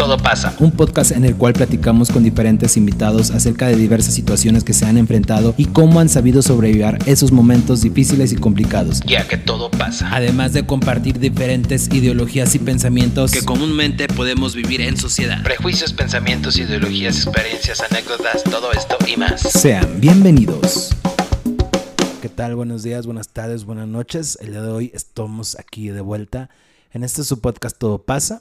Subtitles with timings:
[0.00, 0.54] Todo pasa.
[0.60, 4.86] Un podcast en el cual platicamos con diferentes invitados acerca de diversas situaciones que se
[4.86, 9.02] han enfrentado y cómo han sabido sobrevivir esos momentos difíciles y complicados.
[9.04, 10.08] Ya que todo pasa.
[10.10, 15.42] Además de compartir diferentes ideologías y pensamientos Que comúnmente podemos vivir en sociedad.
[15.42, 19.42] Prejuicios, pensamientos, ideologías, experiencias, anécdotas, todo esto y más.
[19.42, 20.96] Sean bienvenidos.
[22.22, 22.56] ¿Qué tal?
[22.56, 24.38] Buenos días, buenas tardes, buenas noches.
[24.40, 26.48] El día de hoy estamos aquí de vuelta
[26.94, 28.40] en este su podcast Todo pasa.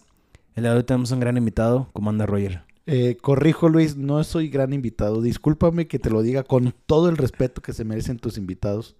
[0.59, 1.87] El día de hoy tenemos un gran invitado.
[1.93, 2.63] ¿Cómo anda Roger?
[2.85, 5.21] Eh, corrijo, Luis, no soy gran invitado.
[5.21, 8.97] Discúlpame que te lo diga con todo el respeto que se merecen tus invitados.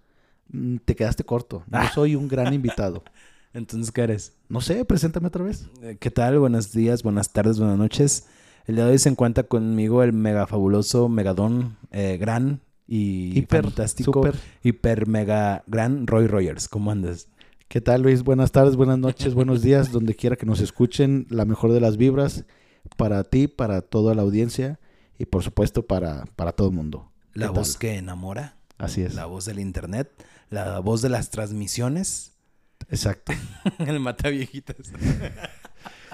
[0.48, 1.62] Mm, Te quedaste corto.
[1.68, 3.04] No soy un gran invitado.
[3.52, 4.32] Entonces, ¿qué eres?
[4.48, 5.68] No sé, preséntame otra vez.
[5.82, 6.38] Eh, ¿Qué tal?
[6.38, 8.26] Buenos días, buenas tardes, buenas noches.
[8.64, 13.64] El día de hoy se encuentra conmigo el mega fabuloso, megadón, eh, gran y Hiper,
[13.64, 14.36] fantástico, súper.
[14.62, 16.70] hiper mega gran Roy Rogers.
[16.70, 17.28] ¿Cómo andas?
[17.70, 18.24] ¿Qué tal, Luis?
[18.24, 21.28] Buenas tardes, buenas noches, buenos días, donde quiera que nos escuchen.
[21.30, 22.44] La mejor de las vibras
[22.96, 24.80] para ti, para toda la audiencia
[25.20, 27.12] y por supuesto para, para todo el mundo.
[27.32, 27.78] La ¿Qué voz tal?
[27.78, 29.14] que enamora, Así es.
[29.14, 30.10] la voz del internet,
[30.48, 32.32] la voz de las transmisiones,
[32.88, 33.32] Exacto.
[33.78, 34.76] el mata viejitas.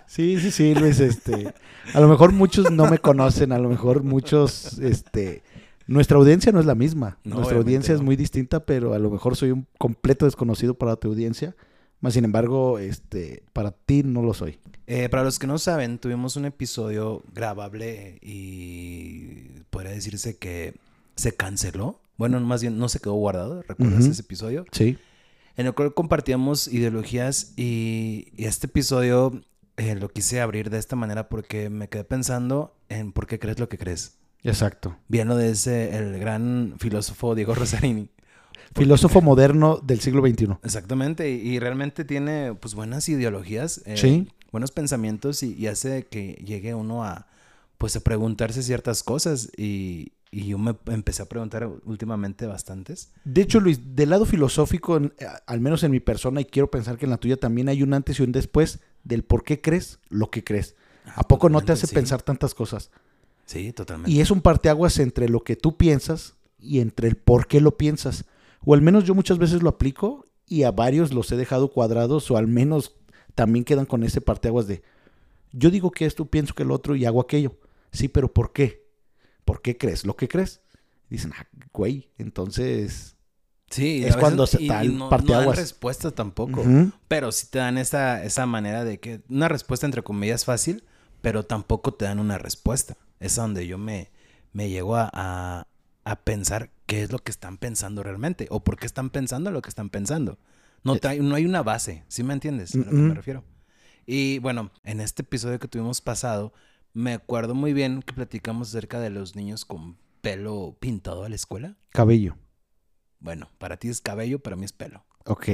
[0.08, 1.52] Sí, sí, sí, Luis, este,
[1.92, 5.42] a lo mejor muchos no me conocen, a lo mejor muchos, este,
[5.86, 9.10] nuestra audiencia no es la misma, No, nuestra audiencia es muy distinta, pero a lo
[9.10, 11.54] mejor soy un completo desconocido para tu audiencia,
[12.00, 14.58] más sin embargo, este, para ti no lo soy.
[14.86, 20.74] Eh, para los que no saben, tuvimos un episodio grabable y podría decirse que
[21.16, 22.00] se canceló.
[22.16, 23.62] Bueno, más bien no se quedó guardado.
[23.62, 24.64] ¿Recuerdas ese episodio?
[24.72, 24.96] Sí.
[25.56, 29.42] En el cual compartíamos ideologías y, y este episodio
[29.76, 33.58] eh, lo quise abrir de esta manera porque me quedé pensando en por qué crees
[33.58, 34.18] lo que crees.
[34.48, 34.96] Exacto.
[35.08, 38.08] Bien lo de ese, el gran filósofo Diego Rosarini.
[38.74, 40.48] Filósofo moderno del siglo XXI.
[40.62, 44.28] Exactamente, y, realmente tiene pues buenas ideologías, eh, Sí.
[44.52, 47.26] buenos pensamientos y, y hace que llegue uno a
[47.78, 53.12] pues a preguntarse ciertas cosas y, y yo me empecé a preguntar últimamente bastantes.
[53.24, 56.70] De hecho, Luis, del lado filosófico, en- a- al menos en mi persona, y quiero
[56.70, 59.60] pensar que en la tuya también hay un antes y un después del por qué
[59.60, 60.74] crees lo que crees.
[61.14, 61.94] ¿A poco no te hace sí.
[61.94, 62.90] pensar tantas cosas?
[63.46, 64.10] Sí, totalmente.
[64.10, 67.76] Y es un parteaguas entre lo que tú piensas y entre el por qué lo
[67.76, 68.24] piensas.
[68.64, 72.30] O al menos yo muchas veces lo aplico y a varios los he dejado cuadrados
[72.30, 72.96] o al menos
[73.34, 74.82] también quedan con ese parteaguas de
[75.52, 77.58] yo digo que esto, pienso que el otro y hago aquello.
[77.90, 78.86] Sí, pero ¿por qué?
[79.44, 80.60] ¿Por qué crees lo que crees?
[81.08, 83.16] Dicen, ah, güey, entonces...
[83.70, 86.62] Sí, es cuando se da y no, no dan respuesta tampoco.
[87.08, 90.84] Pero sí te dan esa, esa manera de que una respuesta entre comillas fácil,
[91.20, 92.96] pero tampoco te dan una respuesta.
[93.20, 94.10] Es donde yo me,
[94.52, 95.66] me llego a, a,
[96.04, 99.62] a pensar qué es lo que están pensando realmente o por qué están pensando lo
[99.62, 100.38] que están pensando.
[100.84, 101.00] No, Eh.
[101.00, 102.74] trae- no hay una base, ¿sí me entiendes?
[102.74, 103.42] A lo que me refiero.
[104.06, 106.52] Y bueno, en este episodio que tuvimos pasado,
[106.92, 111.34] me acuerdo muy bien que platicamos acerca de los niños con pelo pintado a la
[111.34, 111.76] escuela.
[111.90, 112.36] Cabello.
[113.18, 115.04] Bueno, para ti es cabello, para mí es pelo.
[115.24, 115.46] Ok.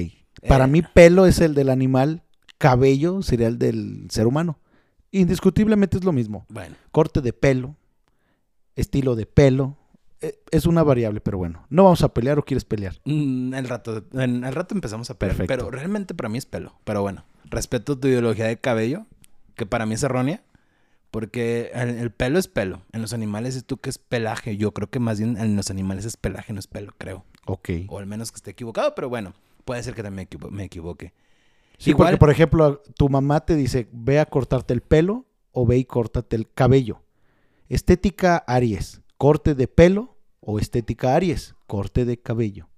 [0.48, 2.22] Para Eh, mí pelo es el del animal,
[2.58, 4.58] cabello sería el del ser humano.
[5.12, 6.44] Indiscutiblemente es lo mismo.
[6.48, 7.76] Bueno, corte de pelo,
[8.76, 9.76] estilo de pelo.
[10.20, 11.64] eh, Es una variable, pero bueno.
[11.70, 12.96] ¿No vamos a pelear o quieres pelear?
[13.04, 15.64] Mm, el rato, en el rato empezamos a pelear, Perfecto.
[15.66, 16.74] pero realmente para mí es pelo.
[16.84, 19.06] Pero bueno, respeto tu ideología de cabello,
[19.54, 20.42] que para mí es errónea,
[21.10, 22.82] porque el, el pelo es pelo.
[22.92, 24.56] En los animales es tú que es pelaje.
[24.56, 27.24] Yo creo que más bien en los animales es pelaje, no es pelo, creo.
[27.44, 27.68] Ok.
[27.88, 29.34] O al menos que esté equivocado, pero bueno,
[29.66, 31.12] puede ser que también me, equivo- me equivoque.
[31.82, 35.66] Sí, Igual- porque por ejemplo, tu mamá te dice, ve a cortarte el pelo o
[35.66, 37.02] ve y córtate el cabello.
[37.68, 42.68] Estética Aries, corte de pelo o estética Aries, corte de cabello.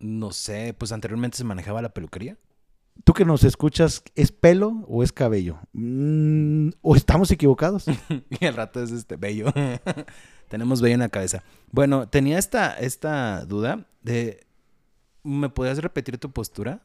[0.00, 2.36] No sé, pues anteriormente se manejaba la peluquería.
[3.04, 5.60] Tú que nos escuchas, ¿es pelo o es cabello?
[5.72, 7.86] Mm, ¿O estamos equivocados?
[8.40, 9.52] y al rato es este bello.
[10.48, 11.44] Tenemos bello en la cabeza.
[11.70, 14.44] Bueno, tenía esta, esta duda de.
[15.22, 16.82] ¿Me podías repetir tu postura?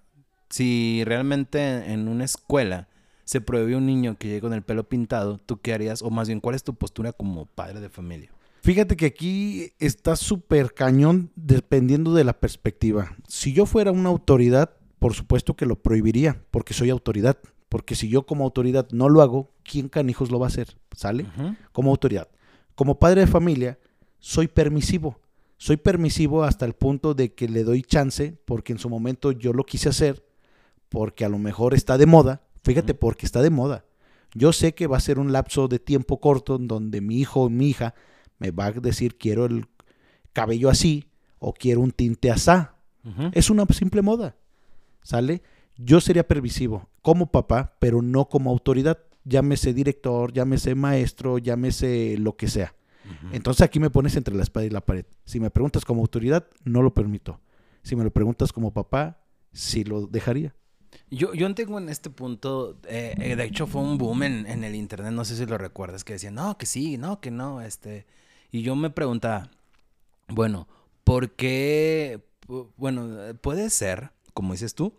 [0.50, 2.88] Si realmente en una escuela
[3.24, 6.02] se prohíbe un niño que llegue con el pelo pintado, ¿tú qué harías?
[6.02, 8.32] O más bien, ¿cuál es tu postura como padre de familia?
[8.62, 13.16] Fíjate que aquí está súper cañón dependiendo de la perspectiva.
[13.28, 17.38] Si yo fuera una autoridad, por supuesto que lo prohibiría, porque soy autoridad.
[17.70, 20.78] Porque si yo como autoridad no lo hago, ¿quién canijos lo va a hacer?
[20.96, 21.28] ¿Sale?
[21.72, 22.28] Como autoridad.
[22.74, 23.78] Como padre de familia,
[24.20, 25.20] soy permisivo.
[25.58, 29.54] Soy permisivo hasta el punto de que le doy chance, porque en su momento yo
[29.54, 30.25] lo quise hacer,
[30.90, 32.42] porque a lo mejor está de moda.
[32.64, 33.86] Fíjate, porque está de moda.
[34.34, 37.44] Yo sé que va a ser un lapso de tiempo corto en donde mi hijo
[37.44, 37.94] o mi hija
[38.40, 39.68] me va a decir quiero el
[40.34, 41.10] cabello así
[41.40, 42.76] o quiero un tinte asá.
[43.34, 44.36] Es una simple moda.
[45.04, 45.44] ¿Sale?
[45.78, 48.98] Yo sería permisivo como papá, pero no como autoridad.
[49.26, 52.74] llámese director, llámese maestro, llámese lo que sea.
[53.32, 55.06] Entonces aquí me pones entre la espada y la pared.
[55.26, 57.40] Si me preguntas como autoridad, no lo permito.
[57.84, 59.20] Si me lo preguntas como papá,
[59.52, 60.56] sí lo dejaría.
[61.10, 64.64] Yo, yo tengo en este punto, eh, eh, de hecho fue un boom en, en,
[64.64, 67.62] el internet, no sé si lo recuerdas, que decían, no, que sí, no, que no,
[67.62, 68.06] este.
[68.52, 69.52] Y yo me preguntaba,
[70.28, 70.68] bueno,
[71.04, 72.26] ¿por qué?
[72.78, 74.98] Bueno, puede ser, como dices tú,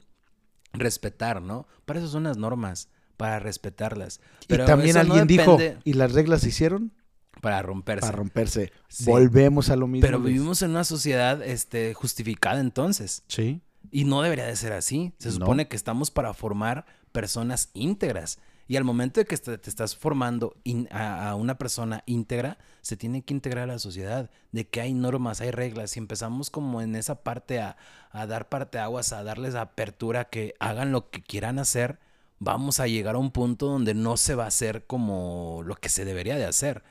[0.72, 1.66] respetar, ¿no?
[1.84, 4.20] Para eso son las normas, para respetarlas.
[4.46, 6.92] Pero y también alguien dijo, ¿y las reglas se hicieron?
[7.40, 8.00] Para romperse.
[8.00, 8.72] Para romperse.
[9.04, 10.06] Volvemos a lo mismo.
[10.06, 13.22] Pero vivimos en una sociedad este, justificada entonces.
[13.28, 13.60] Sí.
[13.91, 15.12] Y no debería de ser así.
[15.19, 18.38] Se supone que estamos para formar personas íntegras.
[18.69, 20.56] Y al momento de que te estás formando
[20.91, 25.41] a, una persona íntegra, se tiene que integrar a la sociedad, de que hay normas,
[25.41, 25.93] hay reglas.
[25.93, 27.77] Si empezamos como en esa parte a,
[28.11, 32.00] a dar parte aguas, a darles apertura, que hagan lo que quieran hacer,
[32.41, 35.88] vamos a llegar a un punto donde no se va a hacer como lo que
[35.88, 36.83] se debería de hacer,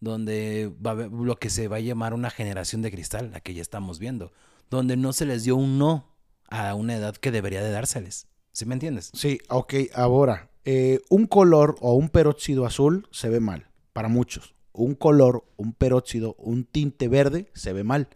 [0.00, 3.54] donde va a lo que se va a llamar una generación de cristal, la que
[3.54, 4.32] ya estamos viendo,
[4.70, 6.13] donde no se les dio un no
[6.48, 8.26] a una edad que debería de dárseles.
[8.52, 9.10] ¿Sí me entiendes?
[9.14, 14.54] Sí, ok, ahora, eh, un color o un peróxido azul se ve mal, para muchos.
[14.72, 18.08] Un color, un peróxido, un tinte verde se ve mal.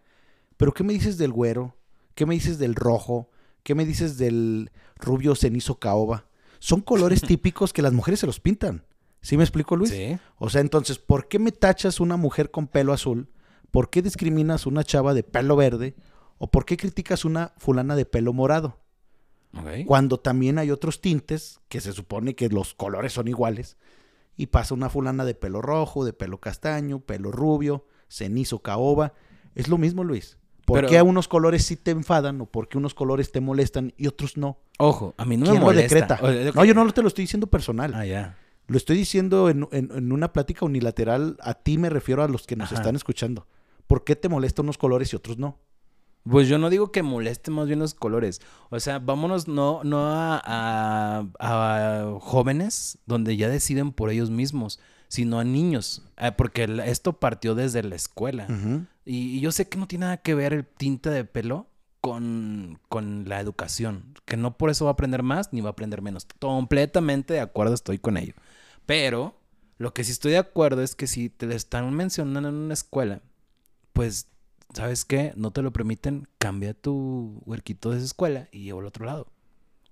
[0.57, 1.77] Pero ¿qué me dices del güero?
[2.15, 3.31] ¿Qué me dices del rojo?
[3.63, 6.27] ¿Qué me dices del rubio cenizo caoba?
[6.59, 8.85] Son colores típicos que las mujeres se los pintan.
[9.21, 9.91] ¿Sí me explico, Luis?
[9.91, 10.19] Sí.
[10.37, 13.29] O sea, entonces, ¿por qué me tachas una mujer con pelo azul?
[13.71, 15.97] ¿Por qué discriminas una chava de pelo verde?
[16.39, 18.81] ¿O por qué criticas una fulana de pelo morado?
[19.87, 23.77] Cuando también hay otros tintes que se supone que los colores son iguales.
[24.37, 29.15] Y pasa una fulana de pelo rojo, de pelo castaño, pelo rubio, cenizo, caoba.
[29.55, 30.39] Es lo mismo, Luis.
[30.65, 33.95] ¿Por qué a unos colores sí te enfadan o por qué unos colores te molestan
[33.97, 34.59] y otros no?
[34.79, 36.21] Ojo, a mí no me molesta.
[36.55, 37.95] No, yo no te lo estoy diciendo personal.
[37.95, 38.37] Ah, ya.
[38.67, 41.39] Lo estoy diciendo en, una plática unilateral.
[41.41, 43.47] A ti me refiero a los que nos están escuchando.
[43.87, 45.59] ¿Por qué te molestan unos colores y otros no?
[46.29, 48.41] Pues yo no digo que moleste más bien los colores.
[48.71, 55.39] O sea, vámonos no, no a, a, jóvenes donde ya deciden por ellos mismos, sino
[55.39, 56.03] a niños.
[56.17, 58.47] Eh, porque esto partió desde la escuela.
[59.05, 61.67] y, yo sé que no tiene nada que ver el tinte de pelo
[62.01, 64.15] con, con la educación.
[64.25, 66.27] Que no por eso va a aprender más ni va a aprender menos.
[66.41, 68.35] Completamente de acuerdo estoy con ello.
[68.87, 69.39] Pero
[69.79, 72.75] lo que sí estoy de acuerdo es que si te lo están mencionando en una
[72.75, 73.23] escuela,
[73.93, 74.29] pues
[74.75, 75.33] ¿sabes qué?
[75.37, 79.33] No te lo permiten, cambia tu huerquito de esa escuela y llevo al otro lado.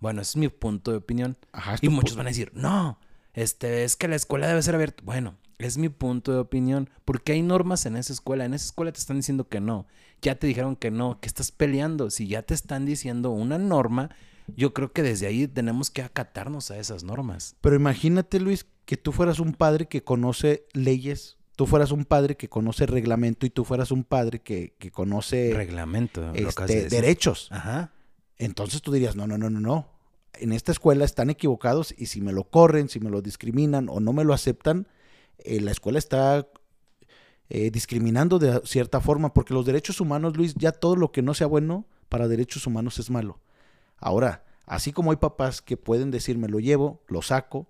[0.00, 1.36] Bueno, ese es mi punto de opinión.
[1.80, 2.98] y muchos van a decir, no,
[3.32, 5.02] este, es que la escuela debe ser abierta.
[5.04, 6.90] Bueno, es mi punto de opinión.
[7.04, 8.44] Porque hay normas en esa escuela.
[8.44, 9.86] En esa escuela te están diciendo que no.
[10.22, 12.10] Ya te dijeron que no, que estás peleando.
[12.10, 14.10] Si ya te están diciendo una norma,
[14.56, 17.56] yo creo que desde ahí tenemos que acatarnos a esas normas.
[17.60, 22.36] Pero imagínate, Luis, que tú fueras un padre que conoce leyes tú fueras un padre
[22.36, 27.48] que conoce reglamento y tú fueras un padre que, conoce reglamento, este, derechos.
[27.50, 27.92] Ajá.
[28.38, 29.88] Entonces tú dirías, no, no, no, no, no.
[30.34, 34.00] En esta escuela están equivocados y si me lo corren, si me lo discriminan o
[34.00, 34.86] no me lo aceptan,
[35.38, 36.46] eh, la escuela está
[37.48, 41.32] eh, discriminando de cierta forma, porque los derechos humanos, Luis, ya todo lo que no
[41.32, 43.40] sea bueno para derechos humanos es malo.
[43.96, 47.66] Ahora, así como hay papás que pueden decir, me lo llevo, lo saco,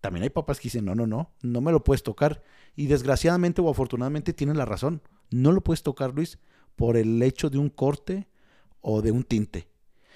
[0.00, 2.42] también hay papás que dicen, no, no, no, no me lo puedes tocar.
[2.76, 5.02] Y desgraciadamente o afortunadamente tienen la razón.
[5.30, 6.38] No lo puedes tocar, Luis,
[6.76, 8.28] por el hecho de un corte
[8.80, 9.68] o de un tinte.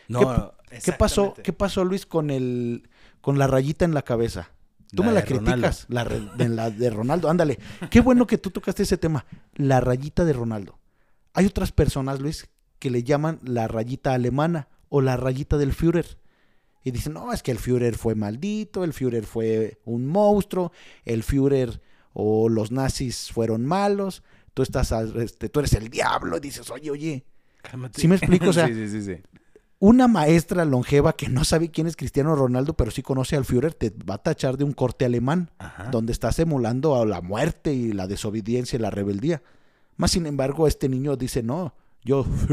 [0.08, 0.54] No,
[0.84, 2.88] ¿Qué, pasó, ¿Qué pasó, Luis, con, el,
[3.20, 4.50] con la rayita en la cabeza?
[4.94, 7.30] Tú me la criticas, la, de, la de Ronaldo.
[7.30, 7.58] Ándale,
[7.90, 10.78] qué bueno que tú tocaste ese tema, la rayita de Ronaldo.
[11.32, 16.18] Hay otras personas, Luis, que le llaman la rayita alemana o la rayita del Führer.
[16.84, 20.72] Y dicen, no, es que el Führer fue maldito, el Führer fue un monstruo,
[21.04, 21.80] el Führer
[22.12, 24.22] o los nazis fueron malos,
[24.54, 27.24] tú estás, este, tú eres el diablo, y dices, oye, oye.
[27.96, 28.50] ¿Sí me explico?
[28.50, 29.16] O sea, sí, sí, sí,
[29.82, 33.74] una maestra longeva que no sabe quién es Cristiano Ronaldo, pero sí conoce al Führer,
[33.74, 35.50] te va a tachar de un corte alemán,
[35.90, 39.42] donde estás emulando a la muerte y la desobediencia y la rebeldía.
[39.96, 41.74] Más sin embargo, este niño dice, no,
[42.04, 42.24] yo...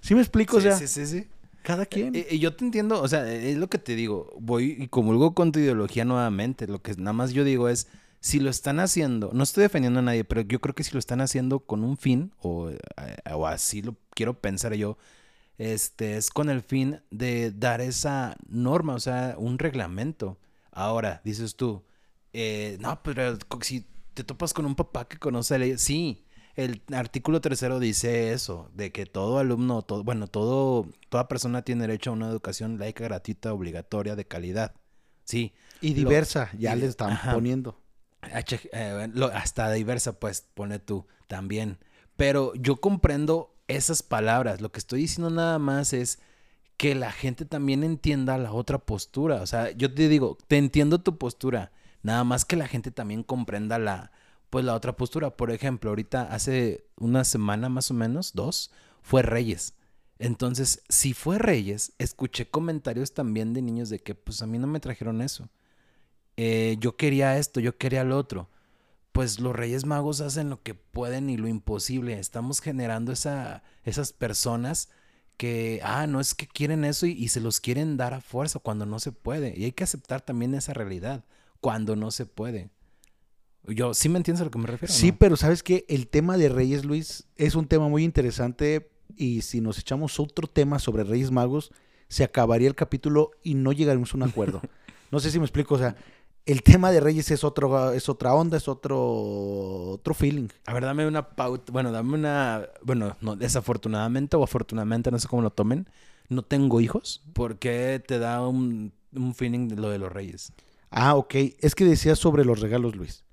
[0.00, 0.56] ¿Sí me explico?
[0.56, 1.26] o sea, sí, sí, sí.
[1.64, 2.12] Cada quien.
[2.14, 4.30] Y, yo te entiendo, o sea, es lo que te digo.
[4.38, 6.66] Voy y comulgo con tu ideología nuevamente.
[6.66, 7.88] Lo que nada más yo digo es,
[8.20, 10.98] si lo están haciendo, no estoy defendiendo a nadie, pero yo creo que si lo
[10.98, 12.78] están haciendo con un fin, o, eh,
[13.32, 14.98] o así lo quiero pensar yo,
[15.56, 20.38] este, es con el fin de dar esa norma, o sea, un reglamento.
[20.70, 21.82] Ahora, dices tú,
[22.34, 26.23] eh, no, pero si te topas con un papá que conoce la ley, sí,
[26.56, 31.82] el artículo tercero dice eso, de que todo alumno, todo, bueno, todo, toda persona tiene
[31.82, 34.74] derecho a una educación laica, gratuita, obligatoria, de calidad.
[35.24, 35.52] Sí.
[35.80, 37.80] Y diversa, ya le están poniendo.
[38.72, 41.78] Eh, hasta diversa, pues pone tú también.
[42.16, 44.60] Pero yo comprendo esas palabras.
[44.60, 46.20] Lo que estoy diciendo nada más es
[46.76, 49.42] que la gente también entienda la otra postura.
[49.42, 51.72] O sea, yo te digo, te entiendo tu postura.
[52.02, 54.12] Nada más que la gente también comprenda la,
[54.54, 55.36] pues la otra postura.
[55.36, 58.70] Por ejemplo, ahorita hace una semana más o menos, dos,
[59.02, 59.74] fue Reyes.
[60.20, 64.68] Entonces, si fue Reyes, escuché comentarios también de niños de que, pues a mí no
[64.68, 65.48] me trajeron eso.
[66.36, 68.48] Eh, yo quería esto, yo quería lo otro.
[69.10, 72.16] Pues los Reyes Magos hacen lo que pueden y lo imposible.
[72.20, 74.88] Estamos generando esa, esas personas
[75.36, 78.86] que, ah, no es que quieren eso y, se los quieren dar a fuerza cuando
[78.86, 79.52] no se puede.
[79.56, 81.24] Y hay que aceptar también esa realidad
[81.60, 82.70] cuando no se puede.
[83.66, 84.92] Yo, ¿sí me entiendes a lo que me refiero?
[84.92, 89.42] Sí, pero sabes que el tema de Reyes, Luis, es un tema muy interesante y
[89.42, 91.72] si nos echamos otro tema sobre Reyes Magos,
[92.08, 94.60] se acabaría el capítulo y no llegaremos a un acuerdo.
[95.10, 95.96] no sé si me explico, o sea,
[96.46, 100.48] el tema de Reyes es otro es otra onda, es otro otro feeling.
[100.66, 105.26] A ver, dame una pauta, bueno, dame una, bueno, no, desafortunadamente o afortunadamente, no sé
[105.26, 105.88] cómo lo tomen,
[106.28, 107.22] no tengo hijos.
[107.32, 108.92] ¿Por qué te da un,
[109.34, 110.52] feeling de lo de los Reyes?
[110.90, 111.34] Ah, ok.
[111.60, 113.23] Es que decías sobre los regalos, Luis.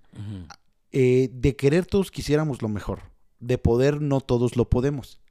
[0.91, 3.01] Eh, de querer todos quisiéramos lo mejor.
[3.39, 5.21] De poder no todos lo podemos.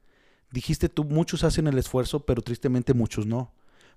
[0.52, 3.52] Dijiste tú, muchos hacen el esfuerzo, pero tristemente muchos no.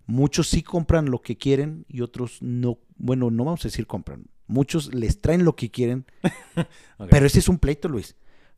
[0.06, 2.80] Muchos sí compran lo que quieren y otros no.
[2.98, 4.28] Bueno, no vamos a decir compran.
[4.48, 6.06] Muchos les traen lo que quieren.
[7.10, 8.16] Pero ese es un pleito, Luis.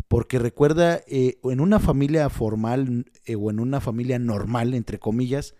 [0.08, 5.55] Porque recuerda, eh, en una familia formal eh, o en una familia normal, entre comillas,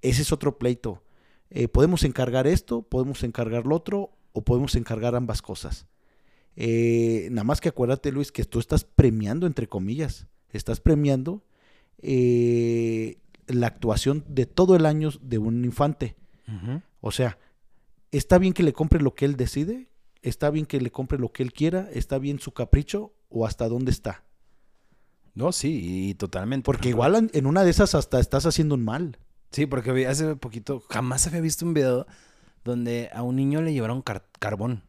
[0.00, 1.02] ese es otro pleito.
[1.50, 5.86] Eh, podemos encargar esto, podemos encargar lo otro o podemos encargar ambas cosas.
[6.56, 10.26] Nada más que acuérdate, Luis, que tú estás premiando, entre comillas.
[10.50, 11.42] Estás premiando
[13.46, 16.16] la actuación de todo el año de un infante.
[17.00, 17.38] O sea,
[18.12, 19.88] está bien que le compre lo que él decide,
[20.22, 23.68] está bien que le compre lo que él quiera, está bien su capricho o hasta
[23.68, 24.24] dónde está.
[25.34, 26.64] No, sí, y totalmente.
[26.64, 29.18] Porque igual en una de esas hasta estás haciendo un mal.
[29.50, 32.06] Sí, porque hace poquito, jamás había visto un video
[32.64, 34.02] donde a un niño le llevaron
[34.38, 34.82] carbón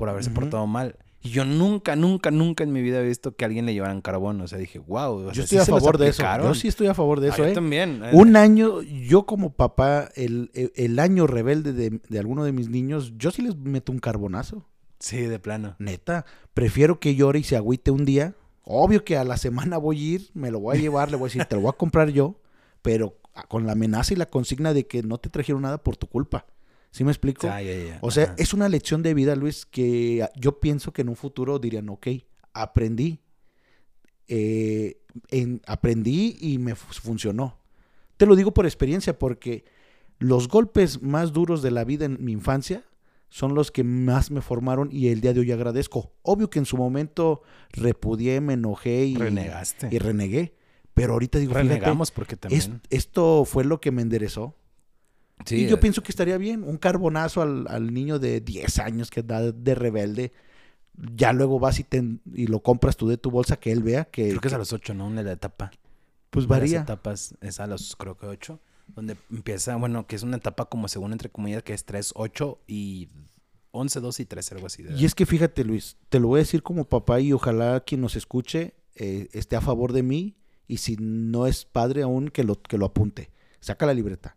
[0.00, 0.96] por haberse portado mal.
[1.20, 4.00] Y yo nunca, nunca, nunca en mi vida he visto que a alguien le llevaran
[4.00, 4.40] carbón.
[4.40, 5.30] O sea, dije, wow.
[5.30, 6.22] yo estoy a favor de eso.
[6.42, 7.52] Yo sí estoy a favor de eso, ¿eh?
[7.52, 8.00] también.
[8.02, 8.10] Eh.
[8.14, 13.12] Un año, yo como papá, el, el, año rebelde de, de, alguno de mis niños,
[13.18, 14.64] yo sí les meto un carbonazo.
[14.98, 15.76] Sí, de plano.
[15.78, 16.24] Neta.
[16.54, 18.34] Prefiero que llore y se agüite un día.
[18.64, 21.26] Obvio que a la semana voy a ir, me lo voy a llevar, le voy
[21.26, 22.40] a decir, te lo voy a comprar yo,
[22.80, 26.06] pero con la amenaza y la consigna de que no te trajeron nada por tu
[26.06, 26.46] culpa.
[26.90, 27.48] ¿Sí me explico?
[28.00, 31.58] O sea, es una lección de vida, Luis, que yo pienso que en un futuro
[31.58, 32.08] dirían, ok,
[32.52, 33.20] aprendí.
[34.26, 35.00] Eh,
[35.66, 37.58] aprendí y me funcionó.
[38.16, 39.64] Te lo digo por experiencia, porque
[40.18, 42.84] los golpes más duros de la vida en mi infancia
[43.28, 46.12] son los que más me formaron y el día de hoy agradezco.
[46.22, 49.88] Obvio que en su momento repudié, me enojé y, Renegaste.
[49.90, 50.54] y renegué.
[50.94, 52.82] Pero ahorita digo, Renegamos porque también.
[52.90, 54.56] esto fue lo que me enderezó
[55.48, 55.78] y yo eh.
[55.78, 60.32] pienso que estaría bien, un carbonazo al, niño de 10 años que da de rebelde.
[60.94, 61.86] Ya luego vas y,
[62.34, 64.28] y lo compras tú de tu bolsa que él vea que...
[64.28, 65.06] Creo que es a los 8, ¿no?
[65.06, 65.70] Una la etapa.
[66.30, 66.80] Pues varía.
[66.80, 68.60] Las etapas es a los, creo que 8.
[68.88, 72.58] Donde empieza, bueno, que es una etapa como según entre comillas, que es 3, 8
[72.66, 73.08] y
[73.70, 74.84] 11, 12 y 13, algo así.
[74.96, 78.00] Y es que fíjate, Luis, te lo voy a decir como papá y ojalá quien
[78.00, 82.42] nos escuche eh, esté a favor de mí y si no es padre aún, que
[82.42, 83.30] lo, que lo apunte.
[83.60, 84.36] Saca la libreta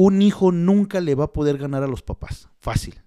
[0.00, 2.48] un hijo nunca le va a poder ganar a los papás.
[2.60, 3.02] Fácil.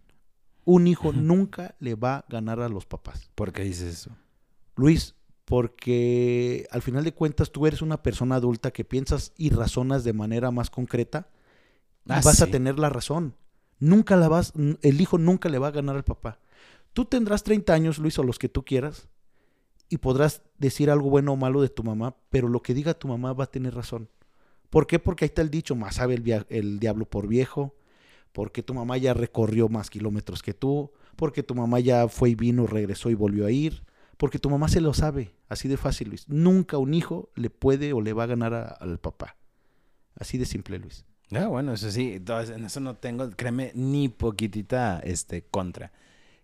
[0.65, 3.31] Un hijo nunca le va a ganar a los papás.
[3.33, 4.17] ¿Por qué dices eso?
[4.75, 10.03] Luis, porque al final de cuentas tú eres una persona adulta que piensas y razonas
[10.03, 11.29] de manera más concreta
[12.05, 13.37] y ah, vas a tener la razón.
[13.79, 16.39] Nunca la vas, el hijo nunca le va a ganar al papá.
[16.91, 19.07] Tú tendrás 30 años, Luis, o los que tú quieras,
[19.87, 23.07] y podrás decir algo bueno o malo de tu mamá, pero lo que diga tu
[23.07, 24.09] mamá va a tener razón.
[24.71, 24.99] ¿Por qué?
[24.99, 26.15] Porque ahí está el dicho, más sabe
[26.49, 27.75] el, diablo por viejo,
[28.31, 32.35] porque tu mamá ya recorrió más kilómetros que tú, porque tu mamá ya fue y
[32.35, 33.83] vino, regresó y volvió a ir,
[34.15, 36.29] porque tu mamá se lo sabe, así de fácil, Luis.
[36.29, 39.35] Nunca un hijo le puede o le va a ganar al papá.
[40.15, 41.03] Así de simple, Luis.
[41.31, 45.91] Ah, bueno, eso sí, en eso no tengo, créeme, ni poquitita este, contra.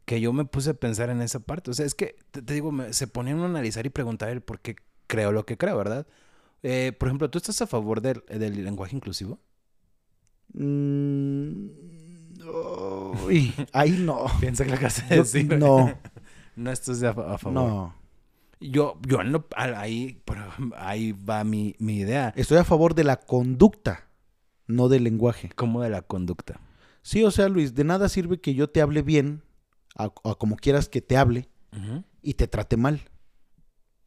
[0.04, 1.72] Que yo me puse a pensar en esa parte.
[1.72, 4.76] O sea, es que, te, digo, se pone a analizar y preguntar el por qué
[5.08, 6.08] creo lo que creo, ¿verdad?
[6.64, 8.24] Eh, por ejemplo, ¿tú estás a favor del,
[8.64, 9.40] lenguaje inclusivo?
[10.54, 11.68] Mm,
[13.74, 14.26] ahí no.
[14.40, 15.58] Piensa que la casa decir.
[15.58, 15.94] No.
[16.56, 17.54] no estás a, favor.
[17.54, 17.96] No.
[18.60, 19.20] Yo, yo
[19.56, 20.24] ahí,
[20.78, 22.34] ahí va mi, mi idea.
[22.36, 24.08] Estoy a favor de la conducta,
[24.66, 25.50] no del lenguaje.
[25.56, 26.60] ¿Cómo de la conducta?
[27.04, 29.44] Sí, o sea, Luis, de nada sirve que yo te hable bien,
[29.96, 31.50] a, a como quieras que te hable,
[32.24, 33.02] y te trate mal.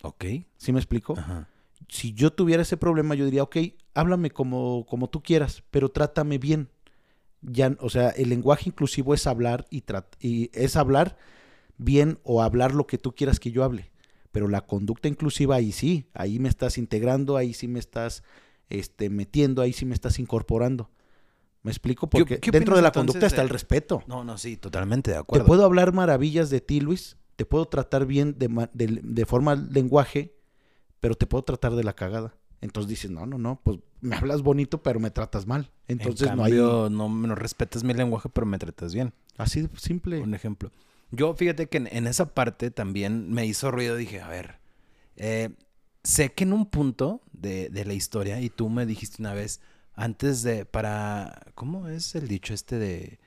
[0.02, 0.25] Ok.
[0.57, 1.16] ¿Sí me explico?
[1.16, 1.49] Ajá.
[1.90, 3.56] Si yo tuviera ese problema, yo diría, ok,
[3.94, 6.68] háblame como, como tú quieras, pero trátame bien.
[7.42, 9.82] Ya, o sea, el lenguaje inclusivo es hablar y,
[10.20, 11.16] y es hablar
[11.78, 13.90] bien o hablar lo que tú quieras que yo hable.
[14.30, 18.23] Pero la conducta inclusiva ahí sí, ahí me estás integrando, ahí sí me estás
[18.68, 20.90] este, metiendo, ahí sí me estás incorporando.
[21.62, 22.09] ¿Me explico?
[22.09, 24.04] ¿Qué- Porque qué dentro de la conducta está el respeto.
[24.06, 25.47] No, no, sí, totalmente de Te acuerdo.
[25.47, 27.16] puedo hablar maravillas de ti, Luis.
[27.35, 30.37] Te puedo tratar bien de- de forma lenguaje,
[31.00, 32.35] pero te puedo tratar de la cagada.
[32.61, 35.71] Entonces dices, no, no, no, pues me hablas bonito, pero me tratas mal.
[35.88, 36.52] Entonces en no hay...
[36.52, 39.14] no, no respetas mi lenguaje, pero me tratas bien.
[39.38, 40.21] Así de simple.
[40.21, 40.71] Un ejemplo.
[41.11, 43.97] Yo, fíjate que en, en esa parte también me hizo ruido.
[43.97, 44.59] Dije, a ver,
[45.16, 45.50] eh,
[46.04, 49.61] sé que en un punto de, de la historia, y tú me dijiste una vez,
[49.95, 53.19] antes de, para, ¿cómo es el dicho este de,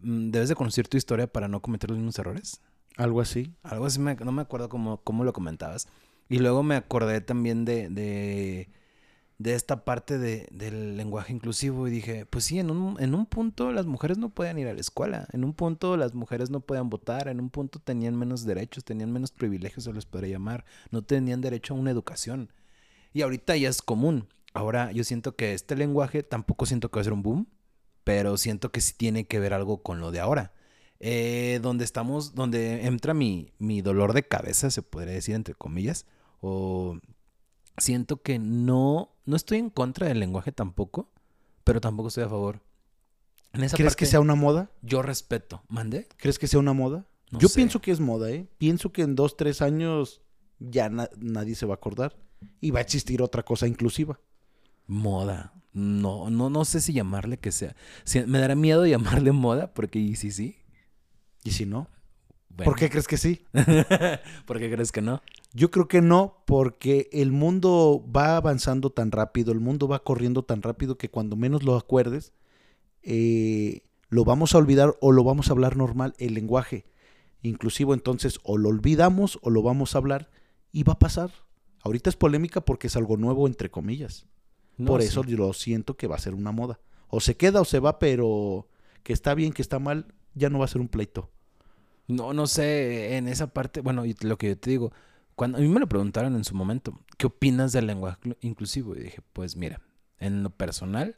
[0.00, 2.60] mm, debes de conocer tu historia para no cometer los mismos errores?
[2.96, 3.54] Algo así.
[3.62, 5.88] Algo así, me- no me acuerdo cómo, cómo lo comentabas.
[6.28, 8.68] Y luego me acordé también de, de,
[9.38, 13.26] de esta parte de- del lenguaje inclusivo y dije, pues sí, en un, en un
[13.26, 16.60] punto las mujeres no podían ir a la escuela, en un punto las mujeres no
[16.60, 20.64] podían votar, en un punto tenían menos derechos, tenían menos privilegios, se les podría llamar,
[20.90, 22.50] no tenían derecho a una educación.
[23.12, 24.28] Y ahorita ya es común.
[24.54, 27.48] Ahora yo siento que este lenguaje tampoco siento que va a ser un boom,
[28.04, 30.52] pero siento que sí tiene que ver algo con lo de ahora.
[31.00, 36.06] Eh, donde estamos, donde entra mi, mi dolor de cabeza, se podría decir entre comillas,
[36.40, 36.98] o
[37.76, 41.10] siento que no, no estoy en contra del lenguaje tampoco,
[41.64, 42.60] pero tampoco estoy a favor.
[43.52, 44.70] En esa ¿Crees parte, que sea una moda?
[44.82, 46.08] yo respeto, ¿mande?
[46.16, 47.06] ¿Crees que sea una moda?
[47.30, 47.56] No Yo sé.
[47.56, 48.48] pienso que es moda, ¿eh?
[48.58, 50.22] Pienso que en dos, tres años
[50.60, 52.16] ya na- nadie se va a acordar
[52.60, 54.20] y va a existir otra cosa inclusiva.
[54.86, 55.52] Moda.
[55.72, 57.74] No, no, no sé si llamarle que sea.
[58.04, 60.56] Si- me dará miedo llamarle moda, porque sí, sí.
[61.44, 61.88] ¿Y si no?
[62.48, 62.70] Bueno.
[62.70, 63.44] ¿Por qué crees que sí?
[64.46, 65.22] ¿Por qué crees que no?
[65.52, 70.42] Yo creo que no, porque el mundo va avanzando tan rápido, el mundo va corriendo
[70.42, 72.32] tan rápido que cuando menos lo acuerdes,
[73.02, 76.86] eh, lo vamos a olvidar o lo vamos a hablar normal, el lenguaje
[77.42, 77.94] inclusivo.
[77.94, 80.30] Entonces, o lo olvidamos o lo vamos a hablar
[80.72, 81.30] y va a pasar.
[81.82, 84.26] Ahorita es polémica porque es algo nuevo, entre comillas.
[84.76, 85.08] No, Por sí.
[85.08, 86.80] eso yo lo siento que va a ser una moda.
[87.08, 88.68] O se queda o se va, pero
[89.02, 91.30] que está bien, que está mal, ya no va a ser un pleito.
[92.06, 94.92] No, no sé, en esa parte, bueno, lo que yo te digo,
[95.34, 98.94] cuando a mí me lo preguntaron en su momento, ¿qué opinas del lenguaje inclu- inclusivo?
[98.94, 99.80] Y dije, pues mira,
[100.18, 101.16] en lo personal,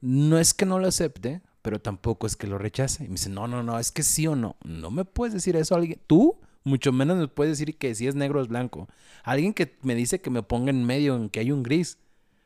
[0.00, 3.04] no es que no lo acepte, pero tampoco es que lo rechace.
[3.04, 4.56] Y me dice, no, no, no, es que sí o no.
[4.64, 6.00] No me puedes decir eso a alguien.
[6.06, 8.88] Tú, mucho menos me puedes decir que si es negro es blanco.
[9.22, 11.98] Alguien que me dice que me ponga en medio, en que hay un gris.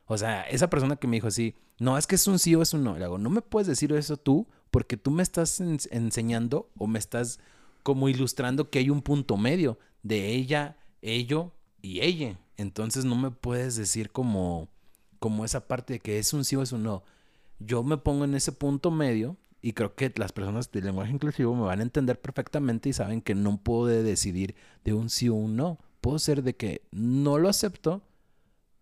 [0.07, 2.63] O sea, esa persona que me dijo así, no, es que es un sí o
[2.63, 2.99] es un no.
[2.99, 6.87] Le hago, no me puedes decir eso tú porque tú me estás en- enseñando o
[6.87, 7.41] me estás
[7.83, 11.53] como ilustrando que hay un punto medio de ella, ello
[11.83, 12.39] y ella.
[12.57, 14.69] Entonces no me puedes decir como,
[15.19, 17.03] como esa parte de que es un sí o es un no.
[17.59, 21.55] Yo me pongo en ese punto medio y creo que las personas del lenguaje inclusivo
[21.55, 24.55] me van a entender perfectamente y saben que no puedo de- decidir
[24.85, 25.79] de un sí o un no.
[26.01, 28.03] Puedo ser de que no lo acepto,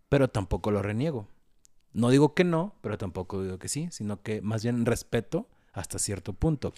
[0.09, 1.29] pero tampoco lo reniego.
[1.93, 5.49] No digo que no, pero tampoco digo que sí, sino que más bien respeto
[5.81, 6.73] hasta cierto punto.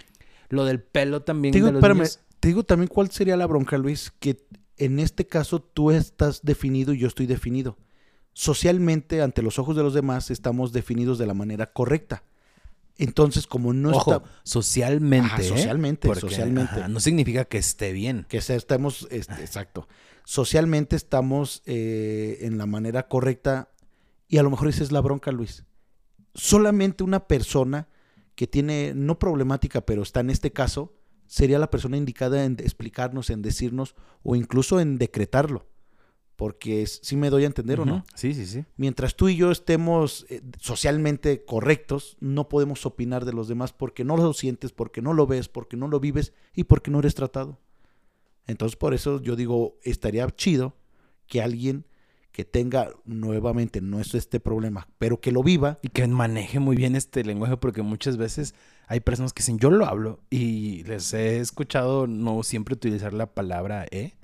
[0.48, 3.36] Lo del pelo también Te digo, de los espérame, niños- te digo también cuál sería
[3.36, 7.76] la bronca, Luis, que en este caso tú estás definido y yo estoy definido.
[8.32, 12.22] Socialmente, ante los ojos de los demás, estamos definidos de la manera correcta.
[12.96, 14.30] Entonces, como no Ojo, está...
[14.44, 15.26] socialmente.
[15.26, 15.48] Ajá, ¿eh?
[15.48, 16.72] socialmente, Porque, socialmente.
[16.80, 18.26] ajá, no significa que esté bien.
[18.28, 19.88] que estamos, este, exacto,
[20.24, 23.70] socialmente estamos eh, en la manera correcta
[24.28, 25.64] y a lo mejor esa es la bronca, Luis.
[26.34, 27.88] Solamente una persona
[28.34, 30.94] que tiene, no problemática, pero está en este caso,
[31.26, 35.66] sería la persona indicada en explicarnos, en decirnos o incluso en decretarlo.
[36.36, 38.04] Porque si me doy a entender o no.
[38.14, 38.64] Sí, sí, sí.
[38.76, 44.04] Mientras tú y yo estemos eh, socialmente correctos, no podemos opinar de los demás porque
[44.04, 47.14] no lo sientes, porque no lo ves, porque no lo vives y porque no eres
[47.14, 47.60] tratado.
[48.46, 50.74] Entonces, por eso yo digo, estaría chido
[51.26, 51.86] que alguien
[52.32, 56.76] que tenga nuevamente no es este problema, pero que lo viva, Y que maneje muy
[56.76, 58.54] bien este lenguaje, porque muchas veces
[58.86, 63.26] hay personas que dicen, yo lo hablo, y les he escuchado no siempre utilizar la
[63.34, 64.14] palabra e,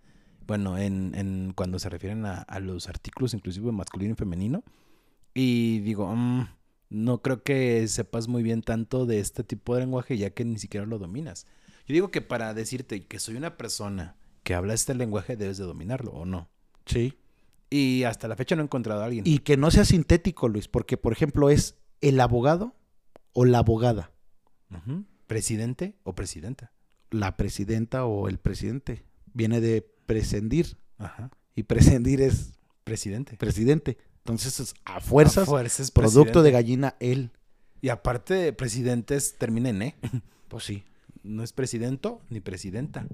[0.46, 4.62] bueno, en, en cuando se refieren a, a los artículos inclusive masculino y femenino,
[5.34, 6.46] y digo, "Mm,
[6.88, 10.58] no creo que sepas muy bien tanto de este tipo de lenguaje ya que ni
[10.58, 11.46] siquiera lo dominas.
[11.86, 15.64] Yo digo que para decirte que soy una persona que habla este lenguaje debes de
[15.64, 16.48] dominarlo, ¿o no?
[16.84, 17.14] sí,
[17.70, 19.24] Y hasta la fecha no he encontrado a alguien.
[19.26, 22.74] y que no sea sintético, Luis, porque por ejemplo es el abogado
[23.32, 24.12] o la abogada.
[25.26, 26.72] ¿Presidente o presidenta?
[27.10, 29.04] La presidenta o el presidente.
[29.32, 30.76] Viene de prescindir.
[30.98, 31.30] Ajá.
[31.54, 32.52] Y prescindir es
[32.84, 33.36] Presidente.
[33.36, 33.98] presidente.
[34.18, 36.52] Entonces, es a fuerzas, A fuerzas producto de presidente.
[36.52, 37.30] gallina, él.
[37.80, 39.94] Y aparte, presidentes termina en E.
[40.48, 40.84] Pues sí,
[41.24, 43.06] No es presidento ni presidenta.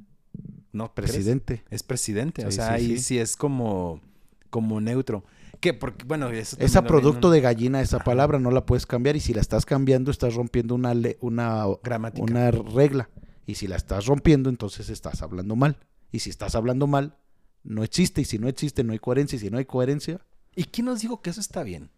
[0.73, 1.11] No, ¿crees?
[1.12, 1.62] presidente.
[1.71, 2.45] Es presidente.
[2.47, 2.99] o sea, sí, ahí sí.
[2.99, 3.19] sí.
[3.19, 4.01] es como,
[4.53, 5.25] como neutro.
[5.61, 8.05] Que porque, bueno, eso Es a producto de gallina esa Ajá.
[8.05, 9.17] palabra, no la puedes cambiar.
[9.17, 12.23] Y si la estás cambiando, estás rompiendo una, le- una, gramática.
[12.31, 13.09] una regla.
[13.47, 15.79] Y si la estás rompiendo, entonces estás hablando mal.
[16.11, 17.17] Y si estás hablando mal,
[17.65, 18.21] no existe.
[18.21, 19.37] Y si no existe, no hay coherencia.
[19.37, 20.21] Y si no hay coherencia,
[20.55, 21.91] ¿Y quién nos dijo que eso está bien?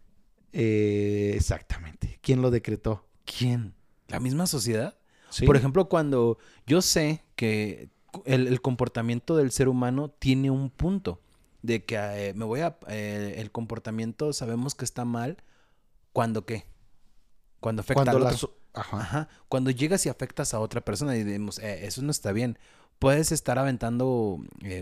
[0.53, 2.19] eh, exactamente.
[2.21, 3.05] ¿Quién lo decretó?
[3.25, 3.73] ¿Quién?
[4.07, 4.97] ¿La misma sociedad?
[5.29, 5.45] Sí.
[5.45, 7.89] Por ejemplo, cuando yo sé que
[8.25, 11.19] el, el comportamiento del ser humano tiene un punto
[11.65, 15.37] de que eh, me voy a eh, el comportamiento sabemos que está mal
[16.13, 16.65] cuando qué
[17.59, 18.57] cuando afecta cuando al otro.
[18.73, 18.97] Ajá.
[18.97, 19.29] Ajá.
[19.47, 22.59] Cuando llegas y afectas a otra persona y decimos, "Eh, eso no está bien.
[22.99, 24.39] Puedes estar aventando